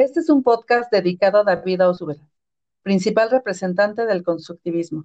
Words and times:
Este 0.00 0.20
es 0.20 0.30
un 0.30 0.42
podcast 0.42 0.90
dedicado 0.90 1.40
a 1.40 1.44
David 1.44 1.82
Ausubel, 1.82 2.18
principal 2.82 3.30
representante 3.30 4.06
del 4.06 4.22
constructivismo, 4.22 5.04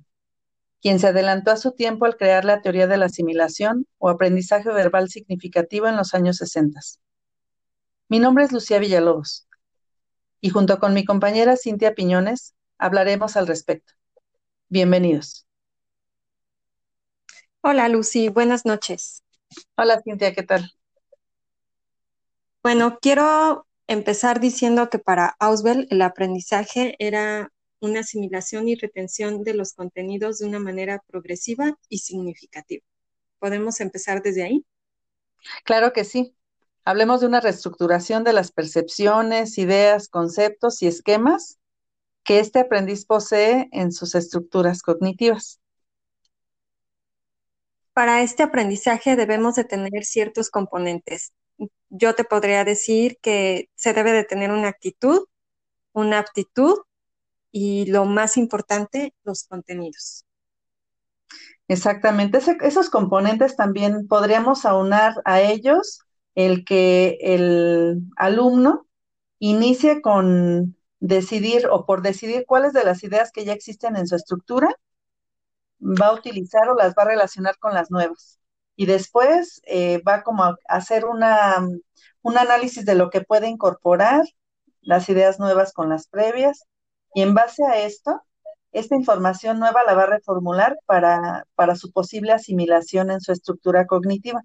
quien 0.81 0.99
se 0.99 1.07
adelantó 1.07 1.51
a 1.51 1.57
su 1.57 1.73
tiempo 1.73 2.05
al 2.05 2.15
crear 2.15 2.45
la 2.45 2.61
teoría 2.61 2.87
de 2.87 2.95
la 2.95 3.07
asimilación 3.07 3.87
o 3.97 4.07
aprendizaje 4.07 4.71
verbal 4.71 5.09
significativo 5.09 5.87
en 5.87 5.97
los 5.97 6.13
años 6.13 6.37
60. 6.37 6.79
Mi 8.07 8.19
nombre 8.19 8.45
es 8.45 8.53
Lucía 8.53 8.79
Villalobos 8.79 9.49
y 10.39 10.51
junto 10.51 10.79
con 10.79 10.93
mi 10.93 11.03
compañera 11.03 11.57
Cintia 11.57 11.93
Piñones 11.93 12.55
hablaremos 12.77 13.35
al 13.35 13.47
respecto. 13.47 13.91
Bienvenidos. 14.69 15.45
Hola 17.59 17.89
Lucy, 17.89 18.29
buenas 18.29 18.65
noches. 18.65 19.25
Hola 19.75 20.01
Cintia, 20.01 20.33
¿qué 20.33 20.43
tal? 20.43 20.71
Bueno, 22.63 22.97
quiero 23.01 23.67
empezar 23.87 24.39
diciendo 24.39 24.89
que 24.89 24.99
para 24.99 25.35
Auswell 25.39 25.87
el 25.89 26.01
aprendizaje 26.01 26.95
era 26.99 27.51
una 27.79 28.01
asimilación 28.01 28.67
y 28.67 28.75
retención 28.75 29.43
de 29.43 29.53
los 29.53 29.73
contenidos 29.73 30.39
de 30.39 30.47
una 30.47 30.59
manera 30.59 31.03
progresiva 31.07 31.77
y 31.89 31.99
significativa. 31.99 32.83
¿Podemos 33.39 33.79
empezar 33.79 34.21
desde 34.21 34.43
ahí? 34.43 34.65
Claro 35.63 35.93
que 35.93 36.03
sí. 36.03 36.35
Hablemos 36.83 37.21
de 37.21 37.27
una 37.27 37.41
reestructuración 37.41 38.23
de 38.23 38.33
las 38.33 38.51
percepciones, 38.51 39.57
ideas, 39.57 40.07
conceptos 40.07 40.81
y 40.81 40.87
esquemas 40.87 41.59
que 42.23 42.39
este 42.39 42.59
aprendiz 42.59 43.05
posee 43.05 43.69
en 43.71 43.91
sus 43.91 44.15
estructuras 44.15 44.81
cognitivas. 44.81 45.59
Para 47.93 48.23
este 48.23 48.43
aprendizaje 48.43 49.15
debemos 49.15 49.55
de 49.55 49.63
tener 49.63 50.03
ciertos 50.03 50.49
componentes, 50.49 51.33
yo 51.89 52.15
te 52.15 52.23
podría 52.23 52.63
decir 52.63 53.17
que 53.21 53.69
se 53.75 53.93
debe 53.93 54.11
de 54.11 54.23
tener 54.23 54.51
una 54.51 54.67
actitud, 54.67 55.25
una 55.93 56.19
aptitud 56.19 56.75
y 57.51 57.85
lo 57.85 58.05
más 58.05 58.37
importante, 58.37 59.13
los 59.23 59.45
contenidos. 59.45 60.25
Exactamente, 61.67 62.39
esos 62.61 62.89
componentes 62.89 63.55
también 63.55 64.07
podríamos 64.07 64.65
aunar 64.65 65.13
a 65.25 65.41
ellos 65.41 65.99
el 66.35 66.63
que 66.63 67.17
el 67.21 68.01
alumno 68.17 68.85
inicie 69.39 70.01
con 70.01 70.75
decidir 70.99 71.67
o 71.67 71.85
por 71.85 72.01
decidir 72.01 72.45
cuáles 72.45 72.73
de 72.73 72.83
las 72.83 73.03
ideas 73.03 73.31
que 73.31 73.45
ya 73.45 73.53
existen 73.53 73.95
en 73.95 74.07
su 74.07 74.15
estructura 74.15 74.75
va 75.81 76.07
a 76.07 76.13
utilizar 76.13 76.67
o 76.69 76.75
las 76.75 76.93
va 76.93 77.03
a 77.03 77.05
relacionar 77.05 77.57
con 77.59 77.73
las 77.73 77.89
nuevas 77.91 78.39
y 78.75 78.85
después 78.85 79.61
eh, 79.65 80.01
va 80.07 80.23
como 80.23 80.43
a 80.43 80.57
hacer 80.67 81.05
una, 81.05 81.57
un 82.21 82.37
análisis 82.37 82.85
de 82.85 82.95
lo 82.95 83.09
que 83.09 83.21
puede 83.21 83.47
incorporar, 83.47 84.23
las 84.81 85.09
ideas 85.09 85.39
nuevas 85.39 85.73
con 85.73 85.89
las 85.89 86.07
previas, 86.07 86.65
y 87.13 87.21
en 87.21 87.33
base 87.33 87.63
a 87.65 87.79
esto, 87.79 88.21
esta 88.71 88.95
información 88.95 89.59
nueva 89.59 89.83
la 89.85 89.95
va 89.95 90.03
a 90.03 90.07
reformular 90.07 90.77
para, 90.85 91.45
para 91.55 91.75
su 91.75 91.91
posible 91.91 92.33
asimilación 92.33 93.11
en 93.11 93.21
su 93.21 93.31
estructura 93.31 93.85
cognitiva. 93.87 94.41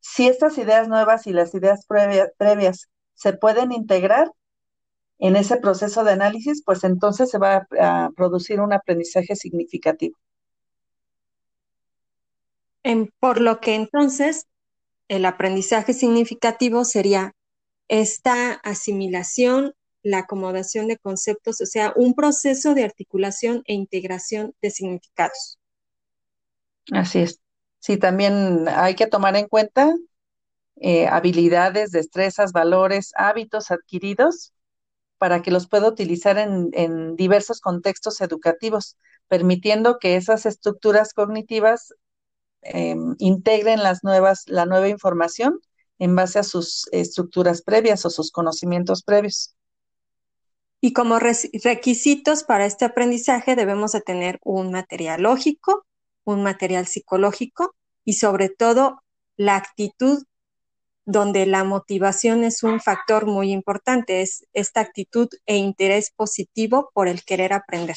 Si 0.00 0.28
estas 0.28 0.58
ideas 0.58 0.88
nuevas 0.88 1.26
y 1.26 1.32
las 1.32 1.54
ideas 1.54 1.86
previas 2.38 2.88
se 3.14 3.32
pueden 3.32 3.72
integrar 3.72 4.30
en 5.18 5.36
ese 5.36 5.56
proceso 5.56 6.04
de 6.04 6.12
análisis, 6.12 6.62
pues 6.64 6.84
entonces 6.84 7.30
se 7.30 7.38
va 7.38 7.66
a 7.80 8.10
producir 8.16 8.60
un 8.60 8.72
aprendizaje 8.72 9.34
significativo 9.34 10.16
por 13.18 13.40
lo 13.40 13.60
que 13.60 13.74
entonces 13.74 14.46
el 15.08 15.24
aprendizaje 15.24 15.92
significativo 15.92 16.84
sería 16.84 17.32
esta 17.88 18.52
asimilación, 18.52 19.74
la 20.02 20.18
acomodación 20.18 20.88
de 20.88 20.98
conceptos, 20.98 21.60
o 21.60 21.66
sea, 21.66 21.92
un 21.96 22.14
proceso 22.14 22.74
de 22.74 22.84
articulación 22.84 23.62
e 23.66 23.74
integración 23.74 24.54
de 24.62 24.70
significados. 24.70 25.58
Así 26.92 27.20
es. 27.20 27.40
Sí, 27.80 27.96
también 27.96 28.68
hay 28.68 28.94
que 28.94 29.06
tomar 29.06 29.36
en 29.36 29.48
cuenta 29.48 29.94
eh, 30.76 31.06
habilidades, 31.06 31.90
destrezas, 31.90 32.52
valores, 32.52 33.12
hábitos 33.16 33.70
adquiridos 33.70 34.52
para 35.18 35.42
que 35.42 35.50
los 35.50 35.68
pueda 35.68 35.88
utilizar 35.88 36.36
en 36.38 37.16
diversos 37.16 37.60
contextos 37.60 38.20
educativos, 38.20 38.96
permitiendo 39.28 39.98
que 39.98 40.16
esas 40.16 40.44
estructuras 40.44 41.14
cognitivas 41.14 41.94
Em, 42.72 43.14
integren 43.18 43.82
las 43.82 44.02
nuevas, 44.02 44.44
la 44.46 44.66
nueva 44.66 44.88
información 44.88 45.60
en 45.98 46.16
base 46.16 46.38
a 46.38 46.42
sus 46.42 46.88
estructuras 46.92 47.62
previas 47.62 48.04
o 48.04 48.10
sus 48.10 48.32
conocimientos 48.32 49.02
previos. 49.02 49.54
Y 50.80 50.92
como 50.92 51.18
requisitos 51.18 52.44
para 52.44 52.66
este 52.66 52.84
aprendizaje 52.84 53.56
debemos 53.56 53.92
de 53.92 54.00
tener 54.00 54.40
un 54.44 54.72
material 54.72 55.22
lógico, 55.22 55.86
un 56.24 56.42
material 56.42 56.86
psicológico 56.86 57.74
y 58.04 58.14
sobre 58.14 58.48
todo 58.48 59.02
la 59.36 59.56
actitud 59.56 60.24
donde 61.04 61.46
la 61.46 61.62
motivación 61.62 62.42
es 62.42 62.64
un 62.64 62.80
factor 62.80 63.26
muy 63.26 63.52
importante, 63.52 64.22
es 64.22 64.44
esta 64.52 64.80
actitud 64.80 65.28
e 65.46 65.56
interés 65.56 66.10
positivo 66.10 66.90
por 66.92 67.06
el 67.06 67.24
querer 67.24 67.52
aprender. 67.52 67.96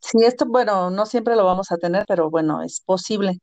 Sí, 0.00 0.18
esto, 0.24 0.46
bueno, 0.46 0.90
no 0.90 1.06
siempre 1.06 1.36
lo 1.36 1.44
vamos 1.44 1.72
a 1.72 1.78
tener, 1.78 2.04
pero 2.06 2.30
bueno, 2.30 2.62
es 2.62 2.80
posible. 2.80 3.38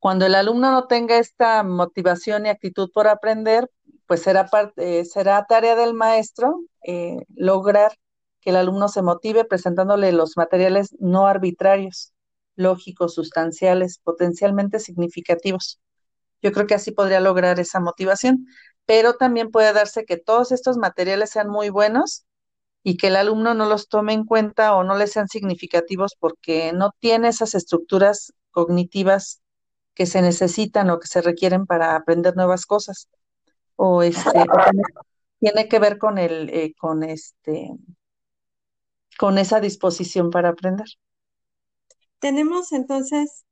Cuando 0.00 0.26
el 0.26 0.34
alumno 0.34 0.72
no 0.72 0.86
tenga 0.88 1.18
esta 1.18 1.62
motivación 1.64 2.46
y 2.46 2.50
actitud 2.50 2.90
por 2.94 3.08
aprender, 3.08 3.70
pues 4.06 4.22
será, 4.22 4.46
parte, 4.48 5.04
será 5.06 5.46
tarea 5.48 5.76
del 5.76 5.94
maestro 5.94 6.60
eh, 6.86 7.18
lograr 7.36 7.92
que 8.40 8.50
el 8.50 8.56
alumno 8.56 8.88
se 8.88 9.02
motive 9.02 9.44
presentándole 9.44 10.12
los 10.12 10.36
materiales 10.36 10.96
no 11.00 11.26
arbitrarios, 11.28 12.12
lógicos, 12.56 13.14
sustanciales, 13.14 13.98
potencialmente 14.04 14.80
significativos. 14.80 15.80
Yo 16.42 16.52
creo 16.52 16.66
que 16.66 16.74
así 16.74 16.92
podría 16.92 17.20
lograr 17.20 17.60
esa 17.60 17.80
motivación, 17.80 18.46
pero 18.86 19.14
también 19.14 19.50
puede 19.50 19.72
darse 19.72 20.04
que 20.04 20.16
todos 20.18 20.52
estos 20.52 20.76
materiales 20.76 21.30
sean 21.30 21.48
muy 21.48 21.70
buenos 21.70 22.24
y 22.82 22.96
que 22.96 23.08
el 23.08 23.16
alumno 23.16 23.54
no 23.54 23.66
los 23.66 23.88
tome 23.88 24.12
en 24.12 24.24
cuenta 24.24 24.74
o 24.74 24.82
no 24.82 24.96
le 24.96 25.06
sean 25.06 25.28
significativos 25.28 26.16
porque 26.18 26.72
no 26.72 26.92
tiene 26.98 27.28
esas 27.28 27.54
estructuras 27.54 28.32
cognitivas 28.50 29.40
que 29.94 30.06
se 30.06 30.22
necesitan 30.22 30.90
o 30.90 30.98
que 30.98 31.06
se 31.06 31.22
requieren 31.22 31.66
para 31.66 31.94
aprender 31.94 32.34
nuevas 32.36 32.66
cosas. 32.66 33.08
O 33.76 34.02
este 34.02 34.30
tiene, 35.38 35.68
que 35.68 35.78
ver 35.78 35.98
con 35.98 36.18
el 36.18 36.50
eh, 36.50 36.74
con 36.78 37.02
este 37.02 37.70
con 39.18 39.38
esa 39.38 39.60
disposición 39.60 40.30
para 40.30 40.50
aprender. 40.50 40.86
Tenemos 42.18 42.72
entonces 42.72 43.44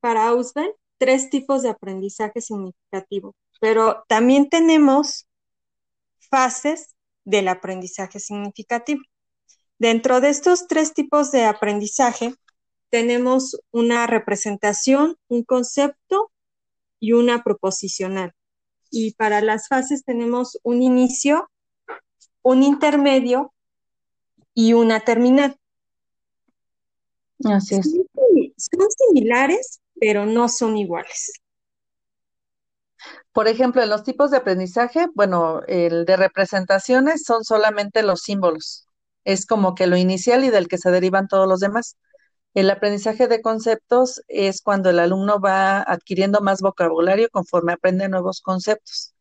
para 0.00 0.28
Auswell 0.28 0.74
tres 0.98 1.30
tipos 1.30 1.62
de 1.62 1.70
aprendizaje 1.70 2.40
significativo, 2.40 3.34
pero 3.60 4.04
también 4.08 4.48
tenemos 4.48 5.26
fases 6.30 6.95
del 7.26 7.48
aprendizaje 7.48 8.20
significativo. 8.20 9.02
Dentro 9.78 10.22
de 10.22 10.30
estos 10.30 10.66
tres 10.68 10.94
tipos 10.94 11.30
de 11.32 11.44
aprendizaje 11.44 12.34
tenemos 12.88 13.60
una 13.72 14.06
representación, 14.06 15.16
un 15.28 15.42
concepto 15.42 16.30
y 16.98 17.12
una 17.12 17.42
proposicional. 17.42 18.32
Y 18.90 19.12
para 19.14 19.42
las 19.42 19.68
fases 19.68 20.04
tenemos 20.04 20.58
un 20.62 20.82
inicio, 20.82 21.50
un 22.42 22.62
intermedio 22.62 23.52
y 24.54 24.72
una 24.72 25.00
terminal. 25.00 25.58
Así 27.44 27.74
es. 27.74 27.92
Son 28.56 28.88
similares, 28.90 29.80
pero 30.00 30.24
no 30.24 30.48
son 30.48 30.78
iguales. 30.78 31.32
Por 33.32 33.48
ejemplo, 33.48 33.82
en 33.82 33.90
los 33.90 34.02
tipos 34.02 34.30
de 34.30 34.38
aprendizaje, 34.38 35.06
bueno, 35.14 35.62
el 35.66 36.04
de 36.06 36.16
representaciones 36.16 37.24
son 37.24 37.44
solamente 37.44 38.02
los 38.02 38.22
símbolos. 38.22 38.86
Es 39.24 39.46
como 39.46 39.74
que 39.74 39.86
lo 39.86 39.96
inicial 39.96 40.44
y 40.44 40.50
del 40.50 40.68
que 40.68 40.78
se 40.78 40.90
derivan 40.90 41.28
todos 41.28 41.48
los 41.48 41.60
demás. 41.60 41.96
El 42.54 42.70
aprendizaje 42.70 43.28
de 43.28 43.42
conceptos 43.42 44.22
es 44.28 44.62
cuando 44.62 44.90
el 44.90 44.98
alumno 44.98 45.40
va 45.40 45.82
adquiriendo 45.82 46.40
más 46.40 46.62
vocabulario 46.62 47.28
conforme 47.30 47.74
aprende 47.74 48.08
nuevos 48.08 48.40
conceptos. 48.40 49.14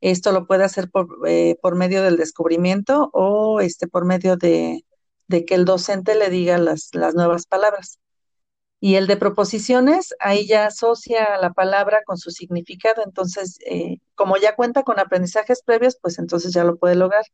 Esto 0.00 0.32
lo 0.32 0.46
puede 0.46 0.64
hacer 0.64 0.90
por, 0.90 1.08
eh, 1.26 1.56
medio 1.74 2.02
del 2.02 2.16
descubrimiento 2.16 3.10
o 3.12 3.60
este, 3.60 3.88
por 3.88 4.04
medio 4.04 4.36
de, 4.36 4.84
que 5.28 5.54
el 5.54 5.64
docente 5.64 6.14
le 6.16 6.30
diga 6.30 6.58
las 6.58 6.90
nuevas 7.14 7.46
palabras. 7.46 7.98
Y 8.80 8.94
el 8.96 9.06
de 9.08 9.16
proposiciones, 9.16 10.14
ahí 10.20 10.46
ya 10.46 10.66
asocia 10.66 11.38
la 11.40 11.52
palabra 11.52 12.02
con 12.06 12.16
su 12.18 12.30
significado, 12.30 13.02
entonces, 13.04 13.58
eh, 13.66 13.98
como 14.14 14.36
ya 14.36 14.54
cuenta 14.56 14.84
con 14.84 15.00
aprendizajes 15.00 15.62
previos, 15.62 15.98
pues 16.00 16.18
entonces 16.18 16.52
ya 16.52 16.64
lo 16.64 16.76
puede 16.78 16.94
lograr. 16.94 17.24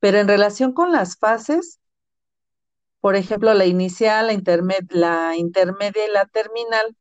Pero 0.00 0.18
en 0.18 0.28
relación 0.28 0.72
con 0.74 0.92
las 0.92 1.18
fases, 1.18 1.80
por 3.00 3.16
ejemplo, 3.16 3.54
la 3.54 3.66
inicial, 3.66 4.26
la, 4.28 4.36
la 4.90 5.36
intermedia 5.36 6.06
y 6.06 6.12
la 6.12 6.26
terminal, 6.26 6.96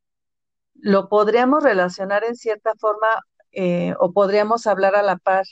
lo 0.75 1.09
podríamos 1.09 1.63
relacionar 1.63 2.23
en 2.23 2.35
cierta 2.35 2.73
forma 2.79 3.07
eh, 3.51 3.93
o 3.99 4.13
podríamos 4.13 4.67
hablar 4.67 4.95
a 4.95 5.03
la 5.03 5.17
par 5.17 5.45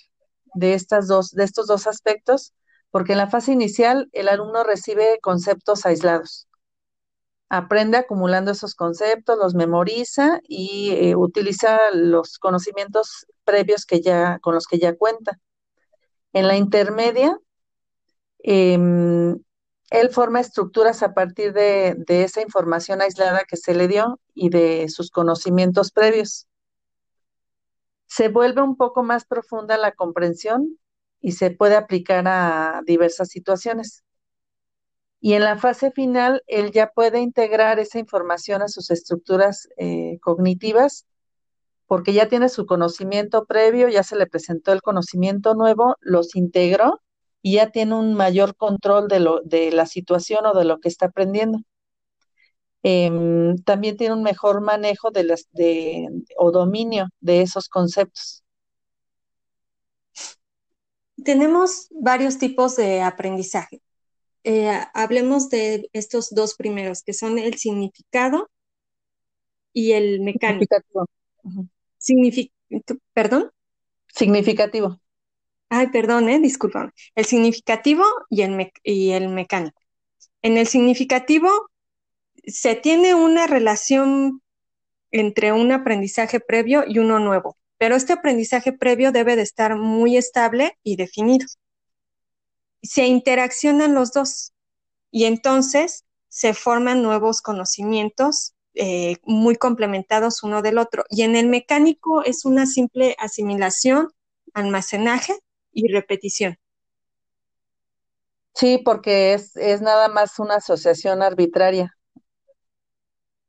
de, 0.53 0.73
estas 0.73 1.07
dos, 1.07 1.31
de 1.31 1.43
estos 1.43 1.67
dos 1.67 1.87
aspectos, 1.87 2.53
porque 2.91 3.13
en 3.13 3.19
la 3.19 3.27
fase 3.29 3.51
inicial 3.51 4.09
el 4.13 4.29
alumno 4.29 4.63
recibe 4.63 5.19
conceptos 5.21 5.85
aislados. 5.85 6.44
Aprende 7.49 7.97
acumulando 7.97 8.51
esos 8.51 8.75
conceptos, 8.75 9.37
los 9.37 9.53
memoriza 9.53 10.39
y 10.47 10.91
eh, 10.91 11.15
utiliza 11.15 11.79
los 11.93 12.39
conocimientos 12.39 13.27
previos 13.43 13.85
que 13.85 14.01
ya, 14.01 14.39
con 14.39 14.55
los 14.55 14.67
que 14.67 14.79
ya 14.79 14.95
cuenta. 14.95 15.39
En 16.33 16.47
la 16.47 16.57
intermedia, 16.57 17.37
em, 18.39 19.37
él 19.89 20.09
forma 20.09 20.39
estructuras 20.39 21.03
a 21.03 21.13
partir 21.13 21.53
de, 21.53 21.95
esa 22.07 22.41
información 22.41 23.01
aislada 23.01 23.43
que 23.47 23.57
se 23.57 23.75
le 23.75 23.87
dio 23.87 24.19
y 24.33 24.49
de 24.49 24.89
sus 24.89 25.11
conocimientos 25.11 25.91
previos. 25.91 26.47
Se 28.07 28.29
vuelve 28.29 28.61
un 28.61 28.77
poco 28.77 29.03
más 29.03 29.25
profunda 29.25 29.77
la 29.77 29.91
comprensión 29.91 30.79
y 31.21 31.33
se 31.33 31.51
puede 31.51 31.75
aplicar 31.75 32.27
a 32.27 32.81
diversas 32.85 33.29
situaciones. 33.29 34.04
Y 35.21 35.33
en 35.33 35.43
la 35.43 35.57
fase 35.57 35.91
final, 35.91 36.43
él 36.47 36.71
ya 36.71 36.91
puede 36.91 37.19
integrar 37.19 37.79
esa 37.79 37.99
información 37.99 38.61
a 38.61 38.67
sus 38.67 38.91
estructuras 38.91 39.67
eh, 39.77 40.19
cognitivas 40.21 41.05
porque 41.87 42.13
ya 42.13 42.27
tiene 42.27 42.49
su 42.49 42.65
conocimiento 42.65 43.45
previo, 43.45 43.89
ya 43.89 44.03
se 44.03 44.15
le 44.15 44.27
presentó 44.27 44.71
el 44.73 44.81
conocimiento 44.81 45.53
nuevo, 45.55 45.95
los 46.01 46.35
integró 46.35 47.01
y 47.41 47.55
ya 47.55 47.71
tiene 47.71 47.95
un 47.95 48.15
mayor 48.15 48.55
control 48.55 49.07
de, 49.07 49.19
lo, 49.19 49.41
de 49.41 49.71
la 49.71 49.85
situación 49.85 50.45
o 50.47 50.53
de 50.53 50.65
lo 50.65 50.79
que 50.79 50.89
está 50.89 51.07
aprendiendo. 51.07 51.59
Em, 52.83 53.57
también 53.63 53.97
tiene 53.97 54.13
un 54.13 54.23
mejor 54.23 54.61
manejo 54.61 55.11
de 55.11 55.23
las, 55.23 55.47
de, 55.51 56.07
o 56.37 56.51
dominio 56.51 57.07
de 57.19 57.41
esos 57.41 57.67
conceptos. 57.69 58.43
Tenemos 61.23 61.87
varios 61.91 62.37
tipos 62.37 62.75
de 62.75 63.01
aprendizaje. 63.01 63.81
Eh, 64.47 64.69
hablemos 64.93 65.49
de 65.49 65.89
estos 65.91 66.29
dos 66.29 66.53
primeros, 66.53 67.01
que 67.01 67.13
son 67.13 67.39
el 67.39 67.55
significado 67.55 68.51
y 69.73 69.93
el 69.93 70.21
mecánico. 70.21 70.75
Significativo. 71.97 72.99
¿Perdón? 73.11 73.51
Significativo. 74.07 75.01
Ay, 75.69 75.87
perdón, 75.87 76.29
eh, 76.29 76.39
disculpa. 76.39 76.93
El 77.15 77.25
significativo 77.25 78.03
y 78.29 78.43
el, 78.43 78.71
y 78.83 79.11
el 79.13 79.29
mecánico. 79.29 79.81
En 80.43 80.57
el 80.57 80.67
significativo 80.67 81.49
se 82.45 82.75
tiene 82.75 83.15
una 83.15 83.47
relación 83.47 84.43
entre 85.09 85.53
un 85.53 85.71
aprendizaje 85.71 86.39
previo 86.39 86.83
y 86.87 86.99
uno 86.99 87.17
nuevo, 87.17 87.57
pero 87.79 87.95
este 87.95 88.13
aprendizaje 88.13 88.73
previo 88.73 89.11
debe 89.11 89.35
de 89.35 89.41
estar 89.41 89.75
muy 89.75 90.17
estable 90.17 90.77
y 90.83 90.97
definido. 90.97 91.47
Se 92.85 93.05
interaccionan 93.07 93.93
los 93.93 94.11
dos 94.11 94.53
y 95.11 95.25
entonces 95.25 96.05
se 96.29 96.53
forman 96.53 97.01
nuevos 97.01 97.41
conocimientos 97.41 98.53
eh, 98.73 99.17
muy 99.23 99.55
complementados 99.55 100.43
uno 100.43 100.61
del 100.61 100.77
otro. 100.77 101.05
Y 101.09 101.21
en 101.23 101.35
el 101.35 101.47
mecánico 101.47 102.23
es 102.23 102.45
una 102.45 102.65
simple 102.65 103.15
asimilación, 103.19 104.09
almacenaje 104.53 105.33
y 105.71 105.91
repetición. 105.91 106.57
Sí, 108.53 108.81
porque 108.83 109.33
es, 109.33 109.55
es 109.57 109.81
nada 109.81 110.07
más 110.07 110.39
una 110.39 110.55
asociación 110.55 111.21
arbitraria. 111.21 111.95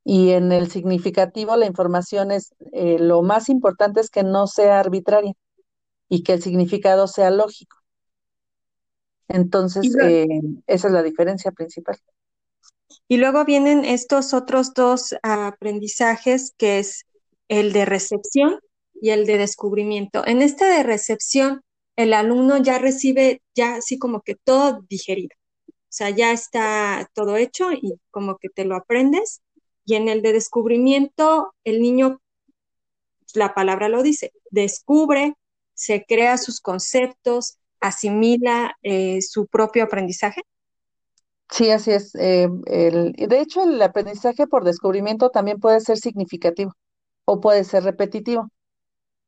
Y 0.04 0.30
en 0.30 0.52
el 0.52 0.70
significativo 0.70 1.56
la 1.56 1.66
información 1.66 2.30
es, 2.30 2.54
eh, 2.72 2.98
lo 3.00 3.22
más 3.22 3.48
importante 3.48 4.00
es 4.00 4.08
que 4.10 4.22
no 4.22 4.46
sea 4.46 4.78
arbitraria 4.78 5.32
y 6.08 6.22
que 6.22 6.34
el 6.34 6.42
significado 6.42 7.08
sea 7.08 7.30
lógico. 7.30 7.76
Entonces, 9.28 9.94
eh, 10.02 10.26
esa 10.66 10.88
es 10.88 10.92
la 10.92 11.02
diferencia 11.02 11.50
principal. 11.50 11.98
Y 13.08 13.16
luego 13.18 13.44
vienen 13.44 13.84
estos 13.84 14.34
otros 14.34 14.74
dos 14.74 15.14
aprendizajes, 15.22 16.52
que 16.56 16.78
es 16.78 17.06
el 17.48 17.72
de 17.72 17.84
recepción 17.84 18.60
y 18.94 19.10
el 19.10 19.26
de 19.26 19.38
descubrimiento. 19.38 20.26
En 20.26 20.42
este 20.42 20.64
de 20.64 20.82
recepción, 20.82 21.62
el 21.96 22.12
alumno 22.12 22.58
ya 22.58 22.78
recibe 22.78 23.42
ya 23.54 23.76
así 23.76 23.98
como 23.98 24.20
que 24.22 24.34
todo 24.34 24.84
digerido. 24.88 25.34
O 25.68 25.72
sea, 25.96 26.10
ya 26.10 26.32
está 26.32 27.08
todo 27.14 27.36
hecho 27.36 27.72
y 27.72 27.98
como 28.10 28.36
que 28.38 28.48
te 28.48 28.64
lo 28.64 28.76
aprendes. 28.76 29.40
Y 29.84 29.94
en 29.94 30.08
el 30.08 30.20
de 30.20 30.32
descubrimiento, 30.32 31.54
el 31.64 31.80
niño, 31.80 32.20
la 33.34 33.54
palabra 33.54 33.88
lo 33.88 34.02
dice, 34.02 34.32
descubre, 34.50 35.34
se 35.74 36.04
crea 36.04 36.38
sus 36.38 36.60
conceptos, 36.60 37.58
asimila 37.80 38.76
eh, 38.82 39.20
su 39.22 39.46
propio 39.46 39.84
aprendizaje. 39.84 40.42
Sí, 41.50 41.70
así 41.70 41.92
es. 41.92 42.14
Eh, 42.16 42.48
el, 42.66 43.12
de 43.12 43.40
hecho, 43.40 43.62
el 43.62 43.80
aprendizaje 43.80 44.46
por 44.46 44.64
descubrimiento 44.64 45.30
también 45.30 45.60
puede 45.60 45.80
ser 45.80 45.96
significativo 45.98 46.72
o 47.24 47.40
puede 47.40 47.64
ser 47.64 47.84
repetitivo. 47.84 48.50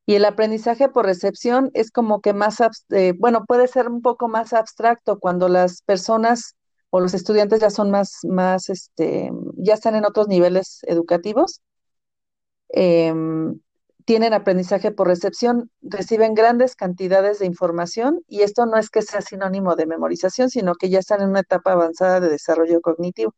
Y 0.05 0.15
el 0.15 0.25
aprendizaje 0.25 0.89
por 0.89 1.05
recepción 1.05 1.71
es 1.73 1.91
como 1.91 2.21
que 2.21 2.33
más, 2.33 2.57
eh, 2.91 3.13
bueno, 3.19 3.45
puede 3.47 3.67
ser 3.67 3.89
un 3.89 4.01
poco 4.01 4.27
más 4.29 4.53
abstracto 4.53 5.19
cuando 5.19 5.49
las 5.49 5.81
personas 5.83 6.55
o 6.91 6.99
los 7.01 7.13
estudiantes 7.15 7.61
ya 7.61 7.69
son 7.71 7.91
más, 7.91 8.19
más, 8.23 8.69
este, 8.69 9.31
ya 9.57 9.75
están 9.75 9.95
en 9.95 10.05
otros 10.05 10.27
niveles 10.29 10.79
educativos. 10.83 11.61
Em, 12.73 13.59
tienen 14.09 14.33
aprendizaje 14.33 14.89
por 14.91 15.05
recepción, 15.05 15.69
reciben 15.83 16.33
grandes 16.33 16.75
cantidades 16.75 17.37
de 17.37 17.45
información 17.45 18.23
y 18.27 18.41
esto 18.41 18.65
no 18.65 18.77
es 18.77 18.89
que 18.89 19.03
sea 19.03 19.21
sinónimo 19.21 19.75
de 19.75 19.85
memorización, 19.85 20.49
sino 20.49 20.73
que 20.73 20.89
ya 20.89 20.97
están 20.97 21.21
en 21.21 21.29
una 21.29 21.41
etapa 21.41 21.73
avanzada 21.73 22.19
de 22.19 22.27
desarrollo 22.27 22.81
cognitivo. 22.81 23.35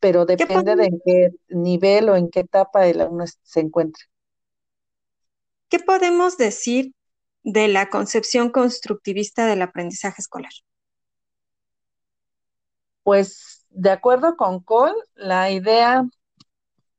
Pero 0.00 0.26
depende 0.26 0.76
de 0.76 0.84
en 0.84 1.00
qué 1.02 1.30
nivel 1.48 2.10
o 2.10 2.16
en 2.16 2.28
qué 2.28 2.40
etapa 2.40 2.86
el 2.86 3.00
alumno 3.00 3.24
se 3.42 3.60
encuentre. 3.60 4.04
¿Qué 5.70 5.78
podemos 5.78 6.36
decir 6.36 6.92
de 7.42 7.68
la 7.68 7.88
concepción 7.88 8.50
constructivista 8.50 9.46
del 9.46 9.62
aprendizaje 9.62 10.20
escolar? 10.20 10.52
Pues 13.02 13.64
de 13.70 13.88
acuerdo 13.88 14.36
con 14.36 14.60
Cole, 14.60 14.92
la 15.14 15.50
idea 15.50 16.04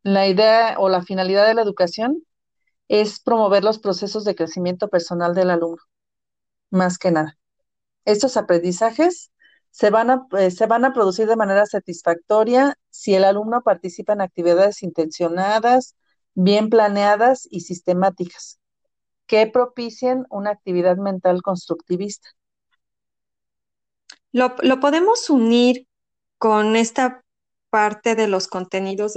la 0.03 0.27
idea 0.27 0.75
o 0.79 0.89
la 0.89 1.01
finalidad 1.01 1.47
de 1.47 1.53
la 1.53 1.61
educación 1.61 2.23
es 2.89 3.19
promover 3.19 3.63
los 3.63 3.79
procesos 3.79 4.25
de 4.25 4.35
crecimiento 4.35 4.89
personal 4.89 5.33
del 5.33 5.49
alumno, 5.49 5.81
más 6.69 6.97
que 6.97 7.11
nada. 7.11 7.37
Estos 8.05 8.37
aprendizajes 8.37 9.31
se 9.71 9.89
van 9.89 10.09
a, 10.11 10.27
eh, 10.37 10.51
se 10.51 10.67
van 10.67 10.85
a 10.85 10.93
producir 10.93 11.27
de 11.27 11.35
manera 11.35 11.65
satisfactoria 11.65 12.77
si 12.89 13.15
el 13.15 13.23
alumno 13.23 13.61
participa 13.63 14.13
en 14.13 14.21
actividades 14.21 14.83
intencionadas, 14.83 15.95
bien 16.35 16.69
planeadas 16.69 17.47
y 17.49 17.61
sistemáticas, 17.61 18.59
que 19.25 19.47
propicien 19.47 20.25
una 20.29 20.51
actividad 20.51 20.97
mental 20.97 21.41
constructivista. 21.41 22.29
Lo, 24.31 24.55
lo 24.61 24.79
podemos 24.79 25.29
unir 25.29 25.87
con 26.37 26.75
esta 26.75 27.23
parte 27.73 28.13
de 28.13 28.27
los 28.27 28.47
contenidos 28.47 29.13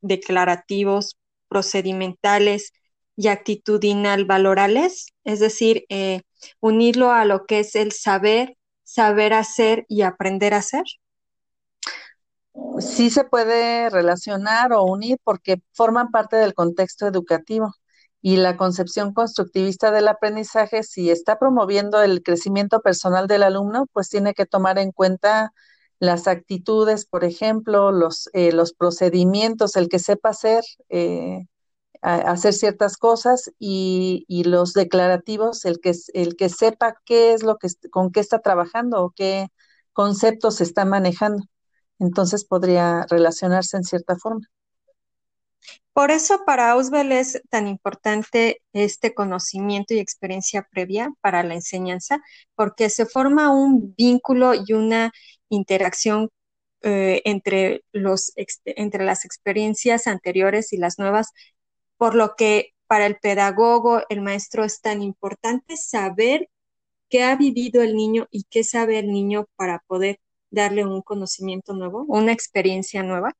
declarativos, 0.00 1.18
procedimentales 1.46 2.72
y 3.14 3.28
actitudinal 3.28 4.24
valorales, 4.24 5.12
es 5.22 5.38
decir, 5.38 5.84
eh, 5.88 6.22
unirlo 6.58 7.12
a 7.12 7.24
lo 7.24 7.46
que 7.46 7.60
es 7.60 7.76
el 7.76 7.92
saber, 7.92 8.56
saber 8.82 9.32
hacer 9.32 9.86
y 9.88 10.02
aprender 10.02 10.52
a 10.52 10.56
hacer? 10.56 10.82
Sí 12.80 13.08
se 13.08 13.22
puede 13.22 13.88
relacionar 13.88 14.72
o 14.72 14.82
unir 14.82 15.18
porque 15.22 15.62
forman 15.72 16.10
parte 16.10 16.34
del 16.34 16.54
contexto 16.54 17.06
educativo 17.06 17.72
y 18.20 18.36
la 18.36 18.56
concepción 18.56 19.14
constructivista 19.14 19.92
del 19.92 20.08
aprendizaje, 20.08 20.82
si 20.82 21.08
está 21.12 21.38
promoviendo 21.38 22.02
el 22.02 22.24
crecimiento 22.24 22.80
personal 22.80 23.28
del 23.28 23.44
alumno, 23.44 23.86
pues 23.92 24.08
tiene 24.08 24.34
que 24.34 24.46
tomar 24.46 24.80
en 24.80 24.90
cuenta 24.90 25.52
las 26.02 26.26
actitudes, 26.26 27.06
por 27.06 27.22
ejemplo, 27.22 27.92
los, 27.92 28.28
eh, 28.32 28.50
los 28.50 28.72
procedimientos, 28.72 29.76
el 29.76 29.88
que 29.88 30.00
sepa 30.00 30.30
hacer, 30.30 30.64
eh, 30.88 31.46
hacer 32.00 32.54
ciertas 32.54 32.96
cosas 32.96 33.52
y, 33.60 34.26
los 34.44 34.72
declarativos, 34.72 35.64
el 35.64 35.78
que, 35.78 35.92
el 36.14 36.34
que 36.34 36.48
sepa 36.48 36.96
qué 37.04 37.34
es 37.34 37.44
lo 37.44 37.56
que, 37.56 37.68
con 37.92 38.10
qué 38.10 38.18
está 38.18 38.40
trabajando 38.40 39.00
o 39.00 39.10
qué 39.14 39.46
conceptos 39.92 40.60
está 40.60 40.84
manejando. 40.84 41.44
Entonces 42.00 42.44
podría 42.44 43.06
relacionarse 43.08 43.76
en 43.76 43.84
cierta 43.84 44.16
forma. 44.16 44.48
Por 45.92 46.10
eso 46.10 46.40
para 46.44 46.72
Auswell 46.72 47.12
es 47.12 47.40
tan 47.48 47.68
importante 47.68 48.60
este 48.72 49.14
conocimiento 49.14 49.94
y 49.94 50.00
experiencia 50.00 50.66
previa 50.68 51.12
para 51.20 51.44
la 51.44 51.54
enseñanza, 51.54 52.20
porque 52.56 52.90
se 52.90 53.06
forma 53.06 53.50
un 53.50 53.94
vínculo 53.96 54.52
y 54.54 54.72
una 54.72 55.12
interacción 55.52 56.30
eh, 56.82 57.22
entre, 57.24 57.84
los, 57.92 58.32
entre 58.64 59.04
las 59.04 59.24
experiencias 59.24 60.06
anteriores 60.06 60.72
y 60.72 60.78
las 60.78 60.98
nuevas, 60.98 61.28
por 61.96 62.14
lo 62.14 62.34
que 62.36 62.74
para 62.86 63.06
el 63.06 63.16
pedagogo, 63.18 64.02
el 64.08 64.20
maestro, 64.20 64.64
es 64.64 64.80
tan 64.80 65.02
importante 65.02 65.76
saber 65.76 66.48
qué 67.08 67.24
ha 67.24 67.36
vivido 67.36 67.82
el 67.82 67.94
niño 67.94 68.26
y 68.30 68.44
qué 68.50 68.64
sabe 68.64 68.98
el 68.98 69.08
niño 69.08 69.46
para 69.56 69.80
poder 69.86 70.18
darle 70.50 70.84
un 70.84 71.02
conocimiento 71.02 71.72
nuevo, 71.72 72.04
una 72.08 72.32
experiencia 72.32 73.02
nueva? 73.02 73.32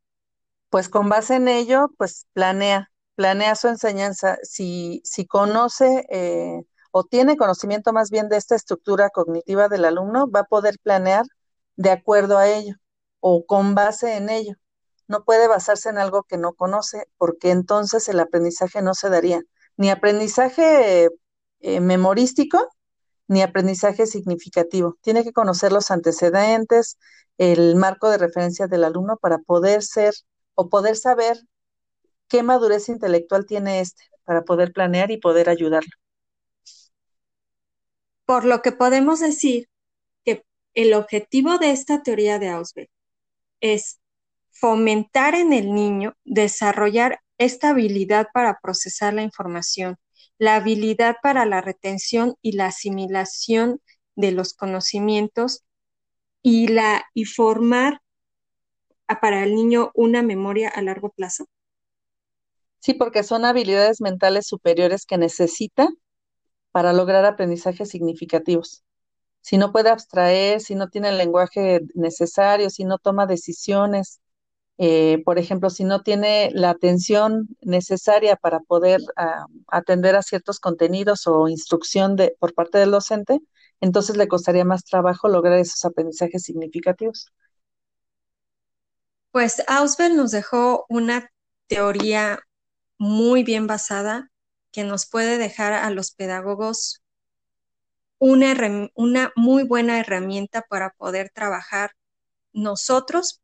Pues 0.70 0.88
con 0.88 1.08
base 1.08 1.36
en 1.36 1.48
ello, 1.48 1.90
pues 1.98 2.26
planea, 2.32 2.90
planea 3.14 3.54
su 3.54 3.68
enseñanza. 3.68 4.38
Si, 4.42 5.02
si 5.04 5.26
conoce 5.26 6.06
eh, 6.10 6.62
o 6.90 7.04
tiene 7.04 7.36
conocimiento 7.36 7.92
más 7.92 8.10
bien 8.10 8.28
de 8.28 8.38
esta 8.38 8.56
estructura 8.56 9.10
cognitiva 9.10 9.68
del 9.68 9.84
alumno, 9.84 10.30
va 10.30 10.40
a 10.40 10.44
poder 10.44 10.76
planear 10.82 11.24
de 11.76 11.90
acuerdo 11.90 12.38
a 12.38 12.48
ello 12.48 12.76
o 13.20 13.46
con 13.46 13.74
base 13.74 14.16
en 14.16 14.30
ello. 14.30 14.54
No 15.08 15.24
puede 15.24 15.48
basarse 15.48 15.88
en 15.90 15.98
algo 15.98 16.24
que 16.24 16.38
no 16.38 16.54
conoce, 16.54 17.06
porque 17.18 17.50
entonces 17.50 18.08
el 18.08 18.20
aprendizaje 18.20 18.82
no 18.82 18.94
se 18.94 19.10
daría. 19.10 19.42
Ni 19.76 19.90
aprendizaje 19.90 21.08
eh, 21.60 21.80
memorístico, 21.80 22.68
ni 23.28 23.42
aprendizaje 23.42 24.06
significativo. 24.06 24.96
Tiene 25.02 25.24
que 25.24 25.32
conocer 25.32 25.72
los 25.72 25.90
antecedentes, 25.90 26.98
el 27.38 27.76
marco 27.76 28.10
de 28.10 28.18
referencia 28.18 28.66
del 28.66 28.84
alumno 28.84 29.16
para 29.16 29.38
poder 29.38 29.82
ser 29.82 30.14
o 30.54 30.68
poder 30.68 30.96
saber 30.96 31.38
qué 32.28 32.42
madurez 32.42 32.88
intelectual 32.88 33.46
tiene 33.46 33.80
este 33.80 34.04
para 34.24 34.42
poder 34.44 34.72
planear 34.72 35.10
y 35.10 35.18
poder 35.18 35.48
ayudarlo. 35.48 35.92
Por 38.24 38.44
lo 38.44 38.62
que 38.62 38.72
podemos 38.72 39.20
decir 39.20 39.68
el 40.74 40.94
objetivo 40.94 41.58
de 41.58 41.70
esta 41.70 42.02
teoría 42.02 42.38
de 42.38 42.48
Ausberg 42.48 42.88
es 43.60 44.00
fomentar 44.50 45.34
en 45.34 45.52
el 45.52 45.74
niño 45.74 46.14
desarrollar 46.24 47.20
esta 47.38 47.70
habilidad 47.70 48.28
para 48.32 48.58
procesar 48.60 49.14
la 49.14 49.22
información, 49.22 49.96
la 50.38 50.56
habilidad 50.56 51.16
para 51.22 51.44
la 51.46 51.60
retención 51.60 52.36
y 52.42 52.52
la 52.52 52.66
asimilación 52.66 53.80
de 54.14 54.32
los 54.32 54.54
conocimientos 54.54 55.64
y, 56.42 56.68
la, 56.68 57.04
y 57.14 57.24
formar 57.24 58.00
para 59.20 59.42
el 59.42 59.54
niño 59.54 59.90
una 59.94 60.22
memoria 60.22 60.68
a 60.68 60.82
largo 60.82 61.10
plazo? 61.10 61.46
Sí, 62.78 62.94
porque 62.94 63.22
son 63.22 63.44
habilidades 63.44 64.00
mentales 64.00 64.46
superiores 64.46 65.06
que 65.06 65.18
necesita 65.18 65.88
para 66.72 66.92
lograr 66.92 67.24
aprendizajes 67.24 67.90
significativos. 67.90 68.84
Si 69.42 69.58
no 69.58 69.72
puede 69.72 69.90
abstraer, 69.90 70.60
si 70.62 70.74
no 70.76 70.88
tiene 70.88 71.10
el 71.10 71.18
lenguaje 71.18 71.82
necesario, 71.94 72.70
si 72.70 72.84
no 72.84 72.98
toma 72.98 73.26
decisiones, 73.26 74.20
eh, 74.78 75.22
por 75.24 75.38
ejemplo, 75.38 75.70
si 75.70 75.84
no 75.84 76.02
tiene 76.02 76.50
la 76.54 76.70
atención 76.70 77.48
necesaria 77.60 78.36
para 78.36 78.60
poder 78.60 79.00
ah, 79.16 79.46
atender 79.68 80.16
a 80.16 80.22
ciertos 80.22 80.60
contenidos 80.60 81.26
o 81.26 81.48
instrucción 81.48 82.16
de, 82.16 82.36
por 82.40 82.54
parte 82.54 82.78
del 82.78 82.90
docente, 82.90 83.40
entonces 83.80 84.16
le 84.16 84.28
costaría 84.28 84.64
más 84.64 84.84
trabajo 84.84 85.28
lograr 85.28 85.58
esos 85.58 85.84
aprendizajes 85.84 86.42
significativos. 86.42 87.32
Pues 89.30 89.62
Auswell 89.66 90.16
nos 90.16 90.30
dejó 90.30 90.86
una 90.88 91.30
teoría 91.66 92.40
muy 92.98 93.44
bien 93.44 93.66
basada 93.66 94.30
que 94.72 94.84
nos 94.84 95.06
puede 95.06 95.38
dejar 95.38 95.72
a 95.72 95.90
los 95.90 96.12
pedagogos 96.12 97.01
una, 98.22 98.54
una 98.94 99.32
muy 99.34 99.64
buena 99.64 99.98
herramienta 99.98 100.62
para 100.62 100.90
poder 100.90 101.30
trabajar 101.30 101.90
nosotros 102.52 103.42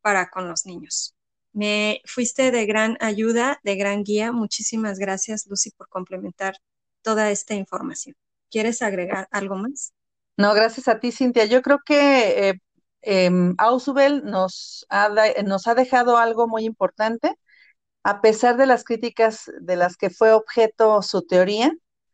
para 0.00 0.30
con 0.30 0.48
los 0.48 0.66
niños. 0.66 1.14
Me 1.52 2.02
fuiste 2.06 2.50
de 2.50 2.66
gran 2.66 2.96
ayuda, 2.98 3.60
de 3.62 3.76
gran 3.76 4.02
guía. 4.02 4.32
Muchísimas 4.32 4.98
gracias, 4.98 5.46
Lucy, 5.46 5.70
por 5.70 5.88
complementar 5.88 6.56
toda 7.02 7.30
esta 7.30 7.54
información. 7.54 8.16
¿Quieres 8.50 8.82
agregar 8.82 9.28
algo 9.30 9.54
más? 9.54 9.92
No, 10.36 10.54
gracias 10.54 10.88
a 10.88 10.98
ti, 10.98 11.12
Cintia. 11.12 11.44
Yo 11.44 11.62
creo 11.62 11.78
que 11.86 12.48
eh, 12.48 12.54
em, 13.02 13.54
Ausubel 13.58 14.24
nos 14.24 14.86
ha, 14.88 15.08
nos 15.44 15.68
ha 15.68 15.76
dejado 15.76 16.16
algo 16.16 16.48
muy 16.48 16.64
importante, 16.64 17.36
a 18.02 18.20
pesar 18.20 18.56
de 18.56 18.66
las 18.66 18.82
críticas 18.82 19.52
de 19.60 19.76
las 19.76 19.96
que 19.96 20.10
fue 20.10 20.32
objeto 20.32 21.00
su 21.02 21.22
teoría, 21.22 21.72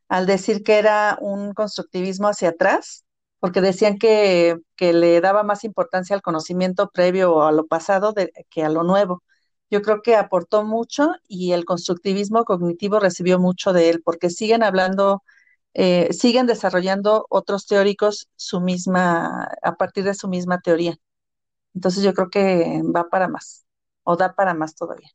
al 0.08 0.26
decir 0.26 0.62
que 0.62 0.78
era 0.78 1.18
un 1.20 1.52
constructivismo 1.54 2.28
hacia 2.28 2.50
atrás, 2.50 3.04
porque 3.40 3.60
decían 3.60 3.98
que, 3.98 4.56
le 4.78 5.20
daba 5.20 5.42
más 5.42 5.64
importancia 5.64 6.14
al 6.16 6.22
conocimiento 6.22 6.90
previo 6.90 7.42
a 7.44 7.52
lo 7.52 7.66
pasado 7.66 8.14
que 8.50 8.64
a 8.64 8.68
lo 8.68 8.82
nuevo. 8.82 9.22
Yo 9.70 9.82
creo 9.82 10.02
que 10.02 10.16
aportó 10.16 10.64
mucho 10.64 11.10
y 11.28 11.52
el 11.52 11.64
constructivismo 11.64 12.44
cognitivo 12.44 13.00
recibió 13.00 13.38
mucho 13.38 13.72
de 13.72 13.90
él, 13.90 14.02
porque 14.04 14.30
siguen 14.30 14.62
hablando, 14.62 15.22
eh, 15.74 16.12
siguen 16.12 16.46
desarrollando 16.46 17.26
otros 17.30 17.66
teóricos 17.66 18.28
su 18.36 18.60
misma, 18.60 19.48
a 19.62 19.76
partir 19.76 20.04
de 20.04 20.14
su 20.14 20.28
misma 20.28 20.60
teoría. 20.60 20.96
Entonces 21.74 22.02
yo 22.04 22.14
creo 22.14 22.30
que 22.30 22.82
va 22.94 23.08
para 23.10 23.28
más, 23.28 23.66
o 24.04 24.16
da 24.16 24.34
para 24.34 24.54
más 24.54 24.74
todavía. 24.76 25.10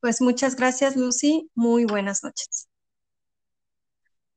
Pues 0.00 0.20
muchas 0.20 0.56
gracias, 0.56 0.96
Lucy. 0.96 1.50
Muy 1.54 1.84
buenas 1.84 2.22
noches. 2.22 2.68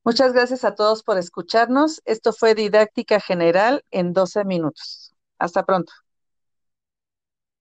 Muchas 0.09 0.33
gracias 0.33 0.65
a 0.65 0.73
todos 0.73 1.03
por 1.03 1.19
escucharnos. 1.19 2.01
Esto 2.03 2.33
fue 2.33 2.55
Didáctica 2.55 3.19
General 3.19 3.85
en 3.91 4.11
12 4.11 4.43
minutos. 4.43 5.13
Hasta 5.37 5.63
pronto. 5.67 5.93